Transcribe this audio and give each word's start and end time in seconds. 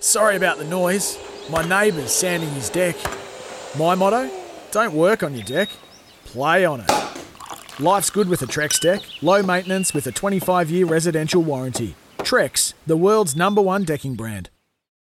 Sorry 0.00 0.36
about 0.36 0.58
the 0.58 0.64
noise. 0.64 1.18
My 1.50 1.66
neighbour's 1.66 2.12
sanding 2.12 2.50
his 2.50 2.70
deck. 2.70 2.96
My 3.78 3.94
motto? 3.94 4.30
Don't 4.70 4.94
work 4.94 5.22
on 5.22 5.34
your 5.34 5.44
deck, 5.44 5.68
play 6.24 6.64
on 6.64 6.80
it. 6.80 6.90
Life's 7.80 8.10
good 8.10 8.28
with 8.28 8.42
a 8.42 8.46
Trex 8.46 8.80
deck, 8.80 9.02
low 9.22 9.42
maintenance 9.42 9.94
with 9.94 10.06
a 10.06 10.12
25 10.12 10.70
year 10.70 10.86
residential 10.86 11.42
warranty. 11.42 11.94
Trex, 12.18 12.74
the 12.86 12.96
world's 12.96 13.36
number 13.36 13.60
one 13.60 13.84
decking 13.84 14.14
brand. 14.14 14.50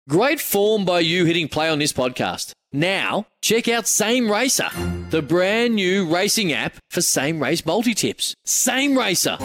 Great 0.10 0.40
form 0.40 0.84
by 0.86 1.00
you 1.00 1.26
hitting 1.26 1.48
play 1.48 1.70
on 1.70 1.80
this 1.80 1.94
podcast. 1.94 2.54
Now, 2.74 3.28
check 3.42 3.68
out 3.68 3.88
Same 3.88 4.32
Racer, 4.32 4.70
the 5.10 5.22
brand 5.22 5.76
new 5.76 6.12
racing 6.12 6.54
app 6.54 6.76
for 6.90 7.02
same 7.02 7.40
race 7.42 7.66
multi 7.66 7.94
tips. 7.94 8.34
Same 8.46 8.98
Racer. 8.98 9.38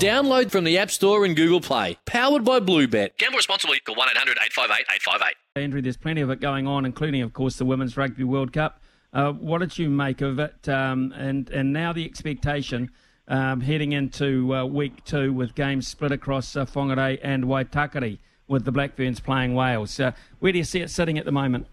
Download 0.00 0.50
from 0.50 0.64
the 0.64 0.78
App 0.78 0.90
Store 0.90 1.26
and 1.26 1.36
Google 1.36 1.60
Play. 1.60 1.98
Powered 2.06 2.42
by 2.42 2.58
Bluebet. 2.58 3.18
Gamble 3.18 3.36
responsibly. 3.36 3.80
Call 3.80 3.96
1 3.96 4.08
800 4.08 4.38
858 4.38 4.86
858. 4.94 5.34
Andrew, 5.62 5.82
there's 5.82 5.98
plenty 5.98 6.22
of 6.22 6.30
it 6.30 6.40
going 6.40 6.66
on, 6.66 6.86
including, 6.86 7.20
of 7.20 7.34
course, 7.34 7.56
the 7.56 7.66
Women's 7.66 7.98
Rugby 7.98 8.24
World 8.24 8.50
Cup. 8.50 8.80
Uh, 9.12 9.32
what 9.32 9.58
did 9.58 9.76
you 9.78 9.90
make 9.90 10.22
of 10.22 10.38
it? 10.38 10.66
Um, 10.70 11.12
and 11.14 11.50
and 11.50 11.74
now 11.74 11.92
the 11.92 12.06
expectation 12.06 12.90
um, 13.28 13.60
heading 13.60 13.92
into 13.92 14.54
uh, 14.54 14.64
week 14.64 15.04
two 15.04 15.34
with 15.34 15.54
games 15.54 15.86
split 15.86 16.12
across 16.12 16.56
uh, 16.56 16.64
Whangarei 16.64 17.18
and 17.22 17.44
Waitakere 17.44 18.18
with 18.48 18.64
the 18.64 18.72
Black 18.72 18.96
Ferns 18.96 19.20
playing 19.20 19.54
Wales. 19.54 20.00
Uh, 20.00 20.12
where 20.38 20.50
do 20.50 20.56
you 20.56 20.64
see 20.64 20.80
it 20.80 20.88
sitting 20.88 21.18
at 21.18 21.26
the 21.26 21.32
moment? 21.32 21.66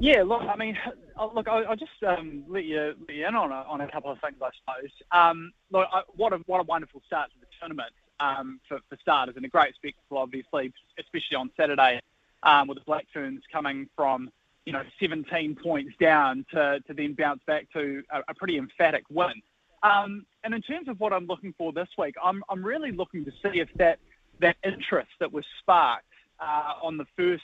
Yeah, 0.00 0.22
look, 0.22 0.42
I 0.42 0.56
mean, 0.56 0.78
uh, 1.18 1.26
look, 1.34 1.48
I, 1.48 1.68
will 1.68 1.76
just 1.76 1.90
um, 2.06 2.44
let, 2.48 2.64
you, 2.64 2.94
let 3.08 3.16
you 3.16 3.26
in 3.26 3.34
on 3.34 3.50
a, 3.50 3.64
on 3.68 3.80
a 3.80 3.90
couple 3.90 4.12
of 4.12 4.18
things, 4.20 4.36
I 4.40 4.50
suppose. 4.58 4.90
Um, 5.10 5.52
look, 5.72 5.88
I, 5.92 6.02
what 6.14 6.32
a 6.32 6.38
what 6.46 6.60
a 6.60 6.62
wonderful 6.62 7.02
start 7.06 7.30
to 7.32 7.40
the 7.40 7.46
tournament 7.58 7.90
um, 8.20 8.60
for, 8.68 8.78
for 8.88 8.96
starters, 9.00 9.34
and 9.36 9.44
a 9.44 9.48
great 9.48 9.74
spectacle, 9.74 10.18
obviously, 10.18 10.72
especially 11.00 11.36
on 11.36 11.50
Saturday, 11.56 12.00
um, 12.44 12.68
with 12.68 12.78
the 12.78 12.84
Black 12.84 13.06
Ferns 13.12 13.42
coming 13.52 13.88
from 13.96 14.30
you 14.66 14.72
know 14.72 14.82
17 15.00 15.56
points 15.62 15.92
down 16.00 16.44
to, 16.52 16.78
to 16.86 16.94
then 16.94 17.14
bounce 17.14 17.40
back 17.46 17.66
to 17.72 18.02
a, 18.12 18.20
a 18.28 18.34
pretty 18.34 18.56
emphatic 18.56 19.04
win. 19.10 19.42
Um, 19.82 20.26
and 20.44 20.54
in 20.54 20.62
terms 20.62 20.88
of 20.88 21.00
what 21.00 21.12
I'm 21.12 21.26
looking 21.26 21.54
for 21.58 21.72
this 21.72 21.88
week, 21.98 22.14
I'm, 22.22 22.42
I'm 22.48 22.64
really 22.64 22.92
looking 22.92 23.24
to 23.24 23.30
see 23.42 23.60
if 23.60 23.68
that 23.76 23.98
that 24.40 24.56
interest 24.62 25.10
that 25.18 25.32
was 25.32 25.44
sparked 25.60 26.04
uh, 26.38 26.74
on 26.82 26.96
the 26.96 27.06
first 27.16 27.42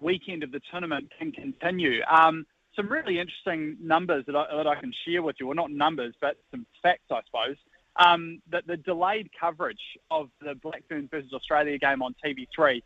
weekend 0.00 0.42
of 0.42 0.52
the 0.52 0.60
tournament 0.70 1.10
can 1.18 1.32
continue. 1.32 2.02
Um, 2.10 2.46
some 2.76 2.88
really 2.88 3.18
interesting 3.18 3.76
numbers 3.80 4.24
that 4.26 4.36
I, 4.36 4.46
that 4.56 4.66
I 4.66 4.76
can 4.76 4.92
share 5.06 5.22
with 5.22 5.36
you, 5.40 5.48
or 5.48 5.54
not 5.54 5.70
numbers, 5.70 6.14
but 6.20 6.36
some 6.50 6.66
facts, 6.82 7.10
I 7.10 7.20
suppose. 7.26 7.56
Um, 7.96 8.40
that 8.50 8.66
the 8.66 8.76
delayed 8.76 9.30
coverage 9.38 9.98
of 10.10 10.30
the 10.40 10.54
Black 10.54 10.84
Ferns 10.88 11.08
versus 11.10 11.32
Australia 11.32 11.76
game 11.78 12.02
on 12.02 12.14
TV3 12.24 12.82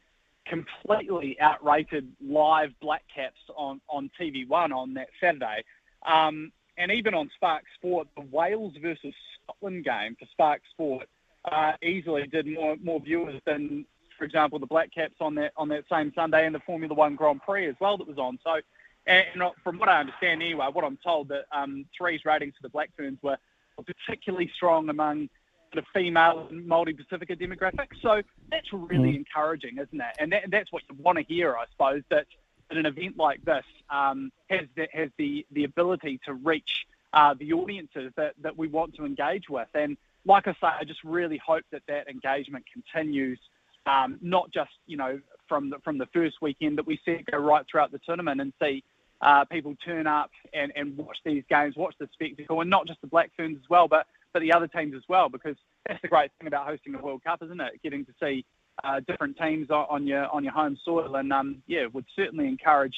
completely 0.46 1.38
outrated 1.40 2.10
live 2.20 2.72
Black 2.80 3.04
Caps 3.14 3.40
on, 3.56 3.80
on 3.88 4.10
TV1 4.20 4.74
on 4.74 4.94
that 4.94 5.08
Saturday. 5.20 5.62
Um, 6.06 6.52
and 6.76 6.90
even 6.90 7.14
on 7.14 7.30
Spark 7.34 7.64
Sport, 7.76 8.08
the 8.16 8.24
Wales 8.30 8.74
versus 8.80 9.14
Scotland 9.44 9.84
game 9.84 10.16
for 10.18 10.26
Spark 10.32 10.62
Sport 10.70 11.08
uh, 11.50 11.72
easily 11.82 12.26
did 12.26 12.46
more 12.46 12.76
more 12.82 13.00
viewers 13.00 13.40
than, 13.46 13.84
for 14.24 14.26
example, 14.26 14.58
the 14.58 14.64
Black 14.64 14.90
Caps 14.90 15.16
on 15.20 15.34
that 15.34 15.52
on 15.54 15.68
that 15.68 15.84
same 15.92 16.10
Sunday 16.14 16.46
and 16.46 16.54
the 16.54 16.60
Formula 16.60 16.94
One 16.94 17.14
Grand 17.14 17.42
Prix 17.42 17.68
as 17.68 17.74
well 17.78 17.98
that 17.98 18.08
was 18.08 18.16
on. 18.16 18.38
So, 18.42 18.58
and 19.06 19.26
from 19.62 19.78
what 19.78 19.90
I 19.90 20.00
understand 20.00 20.42
anyway, 20.42 20.66
what 20.72 20.82
I'm 20.82 20.96
told 21.04 21.28
that 21.28 21.44
um, 21.52 21.84
three's 21.96 22.24
ratings 22.24 22.54
for 22.56 22.62
the 22.62 22.70
Black 22.70 22.88
Ferns 22.96 23.18
were 23.20 23.36
particularly 23.76 24.50
strong 24.56 24.88
among 24.88 25.28
the 25.74 25.82
female 25.92 26.46
and 26.48 26.66
Maori 26.66 26.94
Pasifika 26.94 27.38
demographics. 27.38 28.00
So 28.00 28.22
that's 28.50 28.72
really 28.72 29.12
mm. 29.12 29.16
encouraging, 29.16 29.76
isn't 29.76 30.00
it? 30.00 30.16
And, 30.18 30.32
that, 30.32 30.44
that's 30.50 30.72
what 30.72 30.84
you 30.88 30.96
want 30.98 31.18
to 31.18 31.24
hear, 31.24 31.54
I 31.54 31.64
suppose, 31.72 32.02
that, 32.08 32.24
that 32.70 32.78
an 32.78 32.86
event 32.86 33.18
like 33.18 33.44
this 33.44 33.64
um, 33.90 34.32
has 34.48 34.62
the, 34.74 34.86
has 34.94 35.10
the 35.18 35.44
the 35.52 35.64
ability 35.64 36.18
to 36.24 36.32
reach 36.32 36.86
uh, 37.12 37.34
the 37.38 37.52
audiences 37.52 38.10
that, 38.16 38.32
that 38.40 38.56
we 38.56 38.68
want 38.68 38.94
to 38.94 39.04
engage 39.04 39.50
with. 39.50 39.68
And 39.74 39.98
like 40.24 40.46
I 40.46 40.52
say, 40.52 40.68
I 40.80 40.84
just 40.84 41.04
really 41.04 41.38
hope 41.44 41.64
that 41.72 41.82
that 41.88 42.08
engagement 42.08 42.64
continues, 42.72 43.38
um, 43.86 44.18
not 44.20 44.50
just 44.50 44.70
you 44.86 44.96
know 44.96 45.20
from 45.48 45.70
the 45.70 45.78
from 45.80 45.98
the 45.98 46.06
first 46.06 46.36
weekend 46.40 46.78
that 46.78 46.86
we 46.86 46.96
see 47.04 47.12
it 47.12 47.26
go 47.30 47.38
right 47.38 47.64
throughout 47.70 47.92
the 47.92 48.00
tournament 48.06 48.40
and 48.40 48.52
see 48.62 48.82
uh, 49.20 49.44
people 49.44 49.74
turn 49.84 50.06
up 50.06 50.30
and, 50.52 50.72
and 50.76 50.96
watch 50.96 51.16
these 51.24 51.44
games, 51.48 51.76
watch 51.76 51.94
the 51.98 52.08
spectacle, 52.12 52.60
and 52.60 52.68
not 52.68 52.86
just 52.86 53.00
the 53.00 53.06
Black 53.06 53.30
Ferns 53.36 53.56
as 53.56 53.68
well, 53.68 53.88
but 53.88 54.06
but 54.32 54.40
the 54.40 54.52
other 54.52 54.66
teams 54.66 54.94
as 54.96 55.02
well, 55.08 55.28
because 55.28 55.56
that's 55.86 56.02
the 56.02 56.08
great 56.08 56.30
thing 56.38 56.48
about 56.48 56.66
hosting 56.66 56.92
the 56.92 56.98
World 56.98 57.22
Cup, 57.22 57.40
isn't 57.42 57.60
it? 57.60 57.80
Getting 57.82 58.04
to 58.04 58.12
see 58.20 58.44
uh, 58.82 59.00
different 59.06 59.38
teams 59.38 59.70
on 59.70 60.06
your 60.06 60.26
on 60.28 60.44
your 60.44 60.52
home 60.52 60.76
soil, 60.84 61.16
and 61.16 61.32
um, 61.32 61.62
yeah, 61.66 61.86
would 61.92 62.06
certainly 62.16 62.48
encourage 62.48 62.96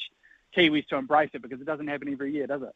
Kiwis 0.55 0.87
to 0.87 0.95
embrace 0.95 1.29
it 1.33 1.41
because 1.41 1.61
it 1.61 1.65
doesn't 1.65 1.87
happen 1.87 2.11
every 2.11 2.33
year, 2.33 2.47
does 2.47 2.63
it? 2.63 2.75